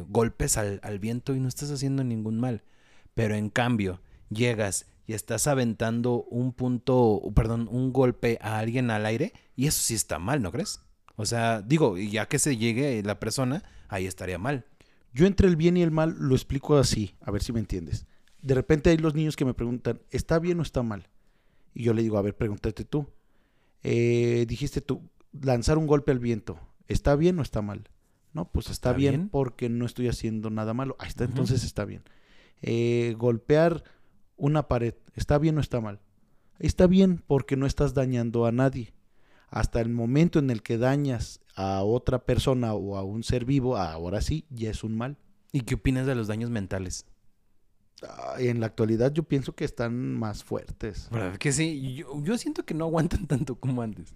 [0.10, 2.64] golpes al, al viento y no estás haciendo ningún mal.
[3.14, 9.06] Pero en cambio, llegas y estás aventando un punto, perdón, un golpe a alguien al
[9.06, 10.82] aire y eso sí está mal, ¿no crees?
[11.16, 14.66] O sea, digo, ya que se llegue la persona, ahí estaría mal.
[15.14, 18.08] Yo entre el bien y el mal lo explico así, a ver si me entiendes.
[18.42, 21.08] De repente hay los niños que me preguntan, ¿está bien o está mal?
[21.74, 23.08] Y yo le digo, a ver, pregúntate tú.
[23.84, 27.90] Eh, dijiste tú, lanzar un golpe al viento, ¿está bien o está mal?
[28.34, 29.30] No, pues está, ¿Está bien, bien?
[29.30, 30.96] porque no estoy haciendo nada malo.
[31.00, 32.04] Ahí está, entonces está bien.
[32.62, 33.84] Eh, golpear
[34.36, 36.00] una pared, ¿está bien o está mal?
[36.60, 38.94] Está bien porque no estás dañando a nadie.
[39.54, 43.78] Hasta el momento en el que dañas a otra persona o a un ser vivo,
[43.78, 45.16] ahora sí, ya es un mal.
[45.52, 47.06] ¿Y qué opinas de los daños mentales?
[48.02, 51.08] Ah, En la actualidad yo pienso que están más fuertes.
[51.12, 51.94] ¿Verdad que sí?
[51.94, 54.16] Yo, yo siento que no aguantan tanto como antes.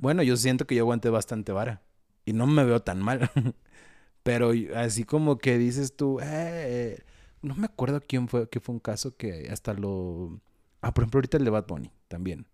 [0.00, 1.82] Bueno, yo siento que yo aguanté bastante vara.
[2.24, 3.30] Y no me veo tan mal.
[4.22, 7.04] Pero así como que dices tú, eh,
[7.42, 10.40] no me acuerdo quién fue, que fue un caso que hasta lo...
[10.80, 12.46] Ah, por ejemplo, ahorita el de Bad Bunny también.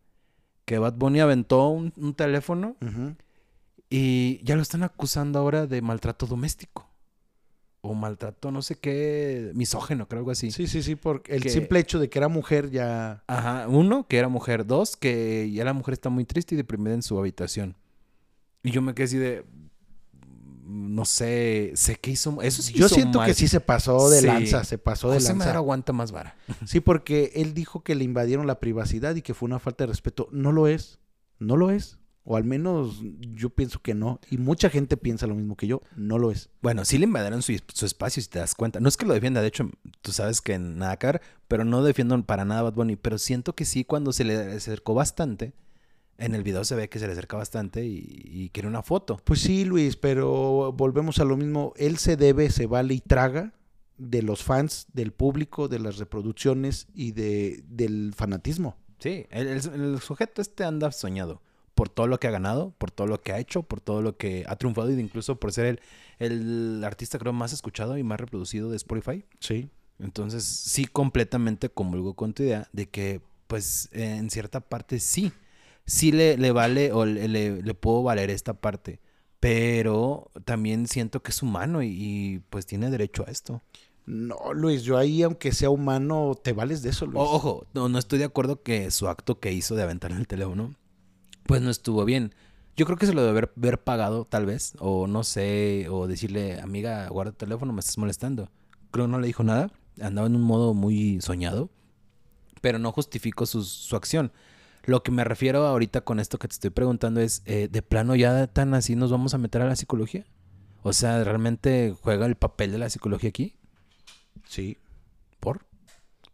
[0.68, 2.76] Que Bad Bunny aventó un, un teléfono
[3.90, 6.87] y ya lo están acusando ahora de maltrato doméstico.
[7.81, 10.50] O maltrato, no sé qué, misógeno, creo algo así.
[10.50, 13.22] Sí, sí, sí, porque el Que- simple hecho de que era mujer ya...
[13.28, 14.66] Ajá, uno, que era mujer.
[14.66, 17.76] Dos, que ya la mujer está muy triste y deprimida en su habitación.
[18.64, 19.44] Y yo me quedé así de.
[20.98, 22.40] No sé, sé qué hizo.
[22.42, 23.26] Eso sí yo hizo siento mal.
[23.28, 24.26] que sí se pasó de Sí.
[24.26, 25.58] lanza, se pasó de José Madero lanza.
[25.58, 26.37] aguanta más vara.
[26.66, 29.88] Sí, porque él dijo que le invadieron la privacidad y que fue una falta de
[29.88, 30.28] respeto.
[30.32, 30.98] No lo es,
[31.38, 31.98] no lo es.
[32.30, 33.00] O al menos
[33.34, 34.20] yo pienso que no.
[34.30, 36.50] Y mucha gente piensa lo mismo que yo, no lo es.
[36.61, 38.80] Bueno, sí le invadieron su, su espacio, si te das cuenta.
[38.80, 39.70] No es que lo defienda, de hecho,
[40.02, 42.96] tú sabes que nada que ver, pero no defiendo para nada a Bad Bunny.
[42.96, 45.54] Pero siento que sí, cuando se le acercó bastante,
[46.18, 49.20] en el video se ve que se le acerca bastante y, y quiere una foto.
[49.24, 51.72] Pues sí, Luis, pero volvemos a lo mismo.
[51.76, 53.54] Él se debe, se vale y traga
[53.96, 58.76] de los fans, del público, de las reproducciones y de, del fanatismo.
[58.98, 61.40] Sí, el, el- el sujeto este anda soñado
[61.74, 64.16] por todo lo que ha ganado, por todo lo que ha hecho, por todo lo
[64.16, 65.81] que ha triunfado y incluso por ser el,
[66.18, 69.24] el artista creo más escuchado y más reproducido de Spotify.
[69.38, 69.68] Sí.
[70.00, 75.33] Entonces sí completamente comulgo con tu idea de que pues en cierta parte sí,
[75.88, 79.01] sí le, le vale o le, le- le puedo valer esta parte,
[79.40, 83.62] pero también siento que es humano y, y, pues tiene derecho a esto.
[84.07, 87.18] No, Luis, yo ahí, aunque sea humano, te vales de eso, Luis.
[87.18, 90.27] O- ojo, no, no estoy de acuerdo que su acto que hizo de aventar el
[90.27, 90.74] teléfono,
[91.44, 92.35] pues no estuvo bien.
[92.77, 96.07] Yo creo que se lo debe haber, haber pagado, tal vez, o no sé, o
[96.07, 98.51] decirle, amiga, guarda el teléfono, me estás molestando.
[98.92, 99.70] Creo que no le dijo nada,
[100.01, 101.70] andaba en un modo muy soñado,
[102.61, 104.33] pero no justifico su, su acción.
[104.88, 108.16] Lo que me refiero ahorita con esto que te estoy preguntando es, eh, ¿de plano
[108.16, 110.24] ya tan así nos vamos a meter a la psicología?
[110.83, 113.55] O sea, ¿realmente juega el papel de la psicología aquí?
[114.46, 114.79] Sí.
[115.40, 115.66] ¿Por?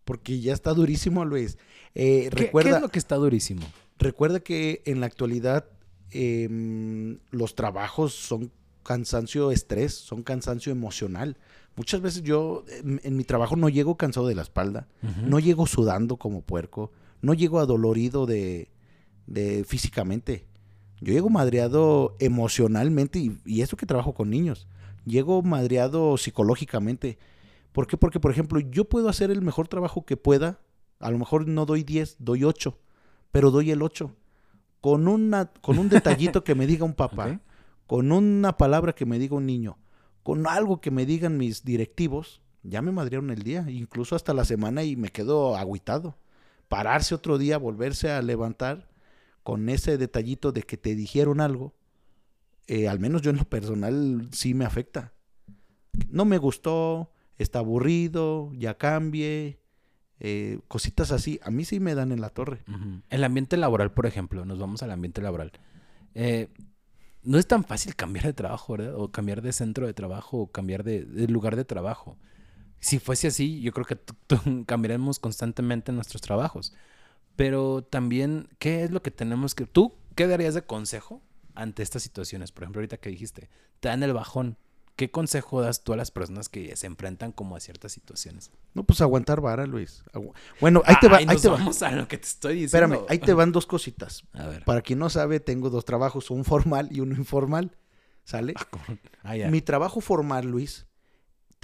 [0.04, 1.58] Porque ya está durísimo, Luis.
[1.96, 3.66] Eh, ¿Qué- recuerda, ¿Qué es lo que está durísimo?
[3.98, 5.64] recuerda que en la actualidad
[6.12, 8.52] em, los trabajos son
[8.84, 11.36] cansancio, estrés, son cansancio emocional.
[11.74, 14.86] Muchas veces yo en, en mi trabajo no llego cansado de la espalda,
[15.26, 16.92] no llego sudando como puerco,
[17.24, 18.70] no llego adolorido de,
[19.26, 20.46] de físicamente.
[21.00, 24.68] Yo llego madreado emocionalmente y, y eso que trabajo con niños.
[25.04, 27.18] Llego madreado psicológicamente.
[27.72, 27.96] ¿Por qué?
[27.96, 30.60] Porque, por ejemplo, yo puedo hacer el mejor trabajo que pueda.
[31.00, 32.78] A lo mejor no doy 10, doy 8,
[33.32, 34.14] pero doy el 8.
[34.80, 37.40] Con, una, con un detallito que me diga un papá,
[37.86, 39.78] con una palabra que me diga un niño,
[40.22, 44.44] con algo que me digan mis directivos, ya me madrearon el día, incluso hasta la
[44.44, 46.16] semana y me quedo agüitado.
[46.68, 48.88] Pararse otro día, volverse a levantar
[49.42, 51.74] con ese detallito de que te dijeron algo,
[52.66, 55.12] eh, al menos yo en lo personal sí me afecta.
[56.08, 59.60] No me gustó, está aburrido, ya cambie,
[60.20, 62.64] eh, cositas así, a mí sí me dan en la torre.
[63.10, 65.52] El ambiente laboral, por ejemplo, nos vamos al ambiente laboral.
[66.14, 66.48] Eh,
[67.22, 68.94] no es tan fácil cambiar de trabajo, ¿verdad?
[68.96, 72.16] O cambiar de centro de trabajo o cambiar de, lugar de trabajo.
[72.84, 73.98] Si fuese así, yo creo que
[74.66, 76.74] cambiaremos constantemente nuestros trabajos.
[77.34, 79.64] Pero también, ¿qué es lo que tenemos que...
[79.64, 81.22] ¿Tú qué darías de consejo
[81.54, 82.52] ante estas situaciones?
[82.52, 83.48] Por ejemplo, ahorita que dijiste,
[83.80, 84.58] te dan el bajón.
[84.96, 88.50] ¿Qué consejo das tú a las personas que se enfrentan como a ciertas situaciones?
[88.74, 90.04] No, pues aguantar vara, Luis.
[90.60, 91.16] bueno, ahí te va.
[91.16, 92.94] ahí te vamos a lo que te estoy diciendo.
[92.94, 94.24] Espérame, ahí te van dos cositas.
[94.34, 94.62] A ver.
[94.66, 97.78] Para quien no sabe, tengo dos trabajos, un formal y uno informal.
[98.24, 98.52] ¿Sale?
[98.56, 100.86] Ah, ah Mi trabajo formal, Luis,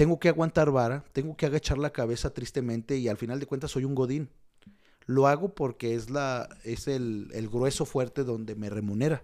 [0.00, 3.72] tengo que aguantar vara, tengo que agachar la cabeza tristemente y al final de cuentas
[3.72, 4.30] soy un godín.
[5.04, 9.22] Lo hago porque es, la, es el, grueso fuerte donde me remunera.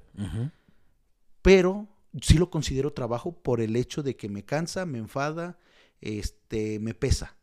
[1.41, 1.89] Pero
[2.21, 5.59] sí lo considero trabajo por el hecho de que me cansa, me enfada,
[6.03, 7.39] este, me pesa.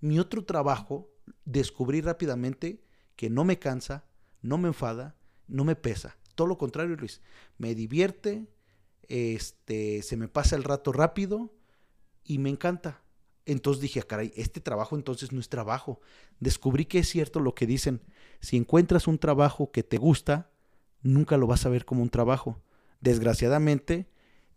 [0.00, 1.08] Mi otro trabajo,
[1.44, 2.82] descubrí rápidamente
[3.14, 4.02] que no me cansa,
[4.42, 5.14] no me enfada,
[5.46, 6.16] no me pesa.
[6.34, 7.20] Todo lo contrario, Luis.
[7.56, 8.48] Me divierte,
[9.06, 11.52] este, se me pasa el rato rápido
[12.24, 13.02] y me encanta.
[13.46, 16.00] Entonces dije, ah, caray, este trabajo entonces no es trabajo.
[16.40, 18.00] Descubrí que es cierto lo que dicen.
[18.40, 20.50] Si encuentras un trabajo que te gusta,
[21.02, 22.62] nunca lo vas a ver como un trabajo
[23.04, 24.08] desgraciadamente,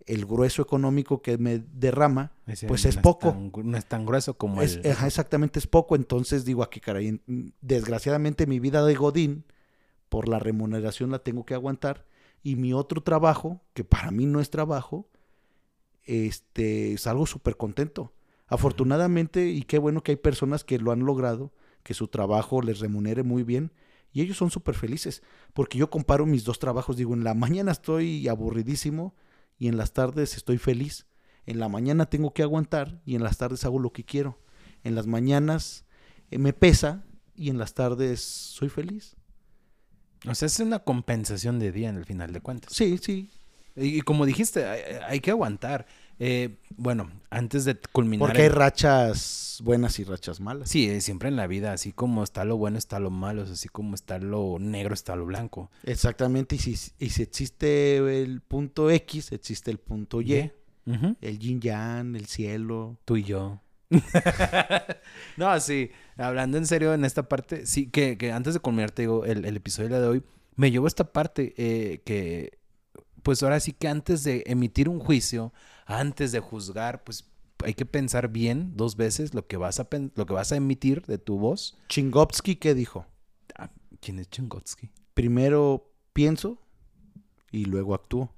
[0.05, 2.31] el grueso económico que me derrama,
[2.67, 3.35] pues es poco.
[3.61, 5.95] no es tan grueso como es, exactamente, es poco.
[5.95, 7.21] Entonces digo, aquí, caray,
[7.61, 9.45] desgraciadamente mi vida de Godín,
[10.07, 12.05] por la remuneración la tengo que aguantar.
[12.41, 15.09] Y mi otro trabajo, que para mí no es trabajo,
[16.07, 18.13] este, es algo súper contento.
[18.47, 22.79] Afortunadamente, y qué bueno que hay personas que lo han logrado, que su trabajo les
[22.79, 23.71] remunere muy bien
[24.11, 25.21] y ellos son súper felices,
[25.53, 29.15] porque yo comparo mis dos trabajos, digo, en la mañana estoy aburridísimo
[29.59, 31.05] y en las tardes estoy feliz.
[31.45, 34.39] En la mañana tengo que aguantar y en las tardes hago lo que quiero.
[34.83, 35.85] En las mañanas
[36.31, 39.15] eh, me pesa y en las tardes soy feliz.
[40.27, 42.73] O sea, es una compensación de día en el final de cuentas.
[42.73, 43.29] Sí, sí.
[43.77, 45.85] Y, como dijiste, hay, que aguantar.
[46.19, 48.27] Eh, bueno, antes de culminar.
[48.27, 50.69] Porque hay rachas buenas y rachas malas.
[50.69, 53.69] Sí, eh, siempre en la vida, así como está lo bueno, está lo malo, así
[53.69, 55.69] como está lo negro, está lo blanco.
[55.83, 60.51] Exactamente, y si, y si existe el punto X, existe el punto Y.
[61.19, 62.97] El yin yang, el cielo.
[63.03, 63.61] Tú y yo.
[65.37, 69.03] no, sí, hablando en serio en esta parte, sí, que, que antes de culminar, te
[69.03, 70.23] digo, el, episodio de hoy,
[70.55, 72.56] me llevó esta parte eh, que,
[73.27, 75.51] pues ahora sí que antes de emitir un juicio,
[75.85, 77.29] antes de juzgar, pues
[77.65, 81.05] hay que pensar bien dos veces lo que vas a, lo que vas a emitir
[81.07, 81.77] de tu voz.
[81.89, 83.05] Chingovsky, ¿qué dijo?
[83.57, 84.91] Ah, ¿Quién es Chingovsky?
[85.13, 86.61] Primero pienso
[87.51, 88.33] y luego actúo.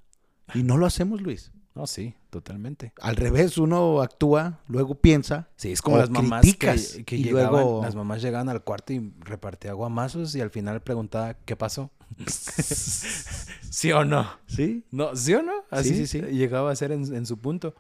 [0.56, 1.52] Y no lo hacemos, Luis.
[1.80, 2.92] No, sí, totalmente.
[3.00, 5.48] Al revés, uno actúa, luego piensa.
[5.56, 7.82] Sí, es como las mamás que, que llegaban, luego...
[7.82, 11.90] las mamás llegaban al cuarto y repartía aguamazos y al final preguntaba qué pasó.
[12.28, 14.30] ¿Sí o no?
[14.48, 14.84] Sí.
[14.92, 15.54] No, ¿sí o no?
[15.70, 17.74] Así sí, sí, llegaba a ser en, su punto.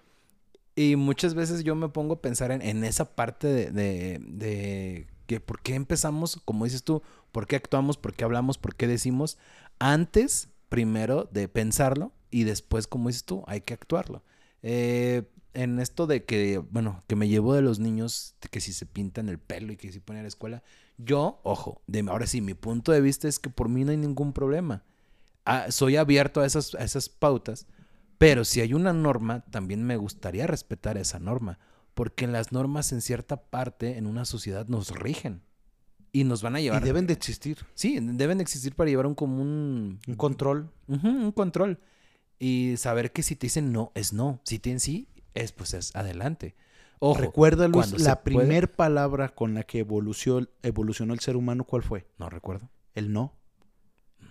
[0.77, 5.41] Y muchas veces yo me pongo a pensar en, esa parte de, de, de, que
[5.41, 7.01] por qué empezamos, como dices tú,
[7.33, 9.38] por qué actuamos, por qué hablamos, por qué decimos,
[9.77, 14.23] antes, primero, de pensarlo y después, como dices tú, hay que actuarlo.
[14.61, 18.85] Eh, en esto de que, bueno, que me llevo de los niños, que si se
[18.85, 20.63] pintan el pelo y que si ponen a la escuela,
[20.97, 23.97] yo, ojo, de, ahora sí, mi punto de vista es que por mí no hay
[23.97, 24.83] ningún problema.
[25.45, 27.65] Ah, soy abierto a esas, a esas pautas,
[28.17, 31.57] pero si hay una norma, también me gustaría respetar esa norma,
[31.93, 35.41] porque las normas en cierta parte en una sociedad nos rigen
[36.11, 36.81] y nos van a llevar.
[36.81, 37.57] Y deben de existir.
[37.73, 39.99] Sí, deben de existir para llevar un común.
[40.07, 40.69] Un control.
[40.87, 41.79] un control.
[42.39, 44.39] Y saber que si te dicen no, es no.
[44.45, 46.56] Si te dicen sí, es pues es adelante.
[46.99, 51.82] Ojo, Recuerda, Luis, la primer palabra con la que evolucionó, evolucionó el ser humano, ¿cuál
[51.82, 52.08] fue?
[52.17, 52.69] No recuerdo.
[52.93, 53.34] El no.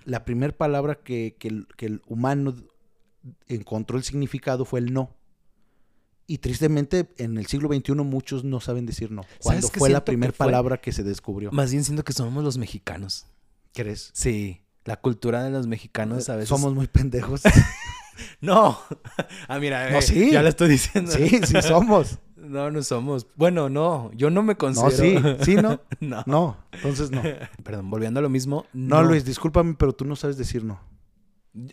[0.05, 2.55] La primera palabra que, el, humano
[3.47, 5.15] encontró el significado fue el no.
[6.27, 9.23] Y tristemente, en el siglo XXI muchos no saben decir no.
[9.43, 11.51] Cuando fue la primera palabra que se descubrió.
[11.53, 13.27] Más bien siento que somos los mexicanos.
[13.73, 14.11] ¿Crees?
[14.13, 14.61] Sí.
[14.85, 16.51] La cultura de los mexicanos a veces...
[16.51, 17.43] Somos muy pendejos.
[18.41, 18.79] no.
[19.49, 20.31] ah, mira, no, eh, sí.
[20.33, 21.11] ya lo estoy diciendo.
[21.11, 22.19] Sí, sí somos.
[22.37, 23.27] No, no somos.
[23.37, 25.21] Bueno, no, yo no me considero.
[25.21, 25.81] No, sí, sí, no.
[26.01, 26.23] no.
[26.27, 27.23] No, entonces no.
[27.63, 28.65] Perdón, volviendo a lo mismo.
[28.73, 29.03] No.
[29.03, 30.81] Luis, discúlpame, pero tú no sabes decir no.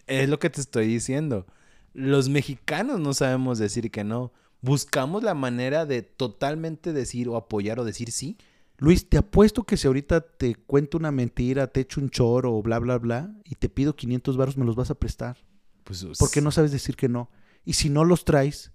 [0.07, 1.45] Es lo que te estoy diciendo.
[1.93, 4.33] Los mexicanos no sabemos decir que no.
[4.61, 8.37] Buscamos la manera de totalmente decir o apoyar o decir sí.
[8.77, 12.61] Luis, te apuesto que si ahorita te cuento una mentira, te echo un choro o
[12.61, 15.37] bla, bla, bla, y te pido 500 baros, me los vas a prestar.
[15.85, 17.29] Pues, Porque no sabes decir que no.
[17.63, 18.71] Y si no los traes,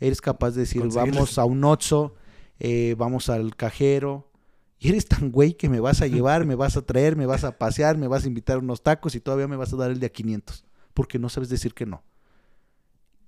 [0.00, 2.14] eres capaz de decir, vamos a un Oxxo,
[2.58, 4.30] eh, vamos al cajero.
[4.78, 7.44] Y eres tan güey que me vas a llevar, me vas a traer, me vas
[7.44, 9.90] a pasear, me vas a invitar a unos tacos y todavía me vas a dar
[9.90, 10.64] el de a 500.
[10.94, 12.02] Porque no sabes decir que no.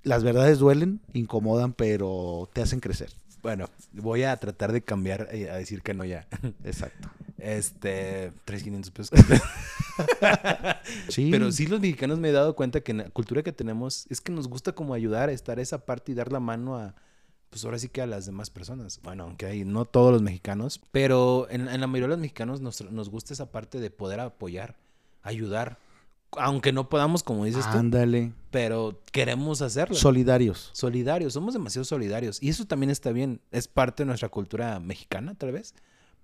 [0.03, 3.13] Las verdades duelen, incomodan, pero te hacen crecer.
[3.43, 6.27] Bueno, voy a tratar de cambiar eh, a decir que no ya.
[6.65, 7.09] Exacto.
[7.39, 9.19] Este, 3,500 pesos.
[11.09, 11.31] Sí.
[11.31, 14.21] Pero sí los mexicanos me he dado cuenta que en la cultura que tenemos es
[14.21, 16.95] que nos gusta como ayudar, estar esa parte y dar la mano a,
[17.49, 19.01] pues ahora sí que a las demás personas.
[19.03, 22.61] Bueno, aunque hay no todos los mexicanos, pero en, en la mayoría de los mexicanos
[22.61, 24.77] nos, nos gusta esa parte de poder apoyar,
[25.23, 25.79] ayudar.
[26.33, 28.33] Aunque no podamos, como dices tú, Ándale.
[28.51, 29.97] pero queremos hacerlo.
[29.97, 30.71] Solidarios.
[30.75, 32.43] solidarios, somos demasiado solidarios.
[32.43, 33.41] Y eso también está bien.
[33.51, 35.73] Es parte de nuestra cultura mexicana, tal vez.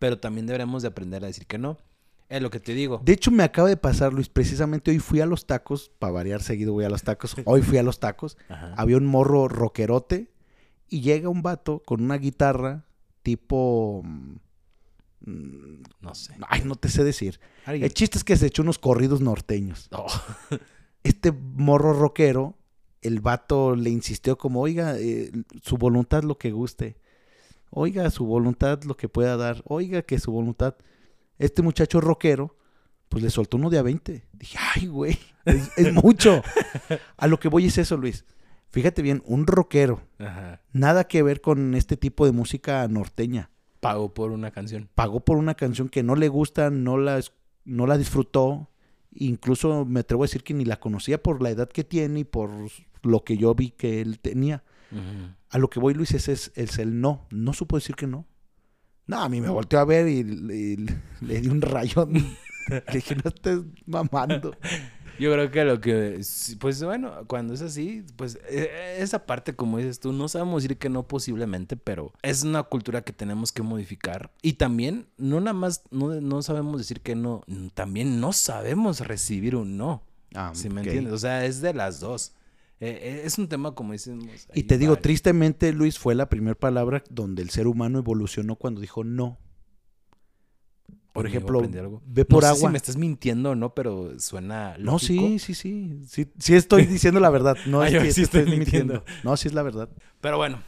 [0.03, 1.79] Pero también deberemos de aprender a decir que no.
[2.29, 3.01] Es lo que te digo.
[3.05, 4.29] De hecho, me acaba de pasar, Luis.
[4.29, 5.93] Precisamente hoy fui a los tacos.
[6.01, 7.37] Para variar, seguido voy a los tacos.
[7.45, 8.37] Hoy fui a los tacos.
[8.49, 8.75] Ajá.
[8.77, 10.33] Había un morro rockerote.
[10.89, 12.85] Y llega un vato con una guitarra
[13.23, 14.03] tipo.
[14.05, 16.35] mm, No sé.
[16.49, 17.39] Ay, no te sé decir.
[17.65, 19.89] Alguien- El chiste es que se echó unos corridos norteños.
[19.93, 20.07] Oh.
[21.05, 22.57] Este morro rockero,
[23.03, 26.97] el vato le insistió como, oiga, eh, su voluntad lo que guste.
[27.75, 29.63] Oiga, su voluntad lo que pueda dar.
[29.67, 30.77] Oiga, que su voluntad.
[31.39, 32.55] Este muchacho rockero,
[33.09, 34.27] pues le soltó uno de a 20.
[34.33, 36.43] Dije, ay, güey, es, es mucho.
[37.17, 38.27] A lo que voy es eso, Luis.
[38.69, 40.61] Fíjate bien, un rockero, Ajá.
[40.73, 43.51] nada que ver con este tipo de música norteña.
[43.81, 44.89] Pago por una canción.
[44.95, 47.21] Pagó por una canción que no le gusta, no la,
[47.65, 48.71] no la disfrutó.
[49.15, 52.25] Incluso me atrevo a decir que ni la conocía por la edad que tiene y
[52.25, 52.51] por
[53.03, 54.63] lo que yo vi que él tenía.
[55.53, 57.27] A lo que voy, Luis, ese es, es el no.
[57.31, 58.27] No supo decir que no.
[59.07, 60.77] No, a mí me volteó a ver y, y
[61.25, 62.15] le di un rayón.
[62.69, 64.57] le dije, no estés mamando.
[65.19, 66.21] Yo creo que lo que,
[66.59, 70.79] pues bueno, cuando es así, pues eh, esa parte, como dices tú, no sabemos decir
[70.79, 74.33] que no posiblemente, pero es una cultura que tenemos que modificar.
[74.41, 77.43] Y también, no nada más, no, no sabemos decir que no,
[77.75, 80.03] también no sabemos recibir un no.
[80.35, 81.13] Ah, ¿Sí me entiendes?
[81.13, 82.33] O sea, es de las dos.
[82.85, 84.27] Eh, eh, es un tema, como decimos.
[84.55, 85.03] Y te digo, varios.
[85.05, 89.39] tristemente, Luis, fue la primera palabra donde el ser humano evolucionó cuando dijo no.
[91.13, 91.61] Por ejemplo,
[92.07, 92.69] ve por no sé agua.
[92.69, 96.27] si me estás mintiendo o no, pero suena No, sí, sí, sí, sí.
[96.37, 97.57] Sí estoy diciendo la verdad.
[97.67, 98.95] No Ah, es que sí estoy mintiendo.
[98.95, 99.05] mintiendo.
[99.23, 99.89] No, sí es la verdad.
[100.21, 100.61] Pero bueno,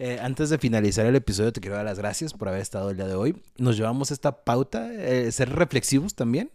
[0.00, 2.96] eh, antes de finalizar el episodio, te quiero dar las gracias por haber estado el
[2.96, 3.36] día de hoy.
[3.58, 6.50] Nos llevamos esta pauta, eh, ser reflexivos también.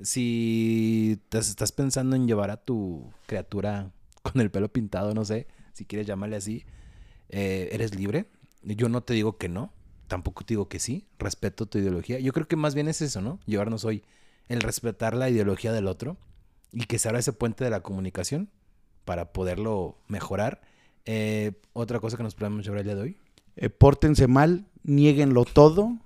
[0.00, 3.90] Si te estás pensando en llevar a tu criatura
[4.32, 6.64] con el pelo pintado, no sé, si quieres llamarle así,
[7.28, 8.26] eh, eres libre.
[8.62, 9.72] Yo no te digo que no,
[10.06, 12.18] tampoco te digo que sí, respeto tu ideología.
[12.18, 13.40] Yo creo que más bien es eso, ¿no?
[13.46, 14.02] Llevarnos hoy
[14.48, 16.18] el respetar la ideología del otro
[16.72, 18.50] y que se abra ese puente de la comunicación
[19.04, 20.60] para poderlo mejorar.
[21.04, 23.18] Eh, otra cosa que nos podemos llevar el día de hoy.
[23.56, 25.96] Eh, pórtense mal, niéguenlo todo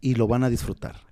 [0.00, 1.05] y lo van a disfrutar.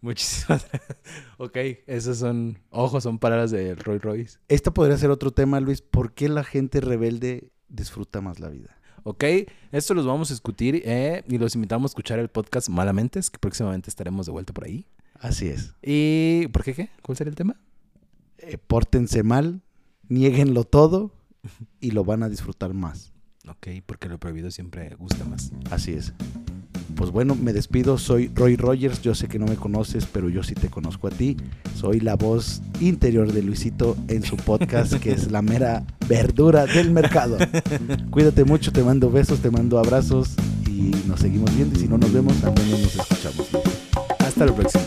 [0.00, 0.66] Muchísimas
[1.38, 4.38] Ok, esos son, ojos, son palabras de Roy Royce.
[4.48, 5.82] Este podría ser otro tema, Luis.
[5.82, 8.76] ¿Por qué la gente rebelde disfruta más la vida?
[9.02, 9.24] Ok,
[9.72, 13.38] esto los vamos a discutir eh, y los invitamos a escuchar el podcast Malamente, que
[13.38, 14.86] próximamente estaremos de vuelta por ahí.
[15.14, 15.74] Así es.
[15.82, 16.90] ¿Y por qué qué?
[17.02, 17.56] ¿Cuál sería el tema?
[18.38, 19.62] Eh, pórtense mal,
[20.08, 21.12] niéguenlo todo
[21.80, 23.12] y lo van a disfrutar más.
[23.48, 25.50] Ok, porque lo prohibido siempre gusta más.
[25.70, 26.12] Así es.
[27.00, 27.96] Pues bueno, me despido.
[27.96, 29.00] Soy Roy Rogers.
[29.00, 31.34] Yo sé que no me conoces, pero yo sí te conozco a ti.
[31.74, 36.90] Soy la voz interior de Luisito en su podcast, que es la mera verdura del
[36.90, 37.38] mercado.
[38.10, 40.34] Cuídate mucho, te mando besos, te mando abrazos
[40.68, 41.78] y nos seguimos viendo.
[41.78, 43.48] Y si no nos vemos, menos nos escuchamos.
[44.18, 44.84] Hasta la próxima.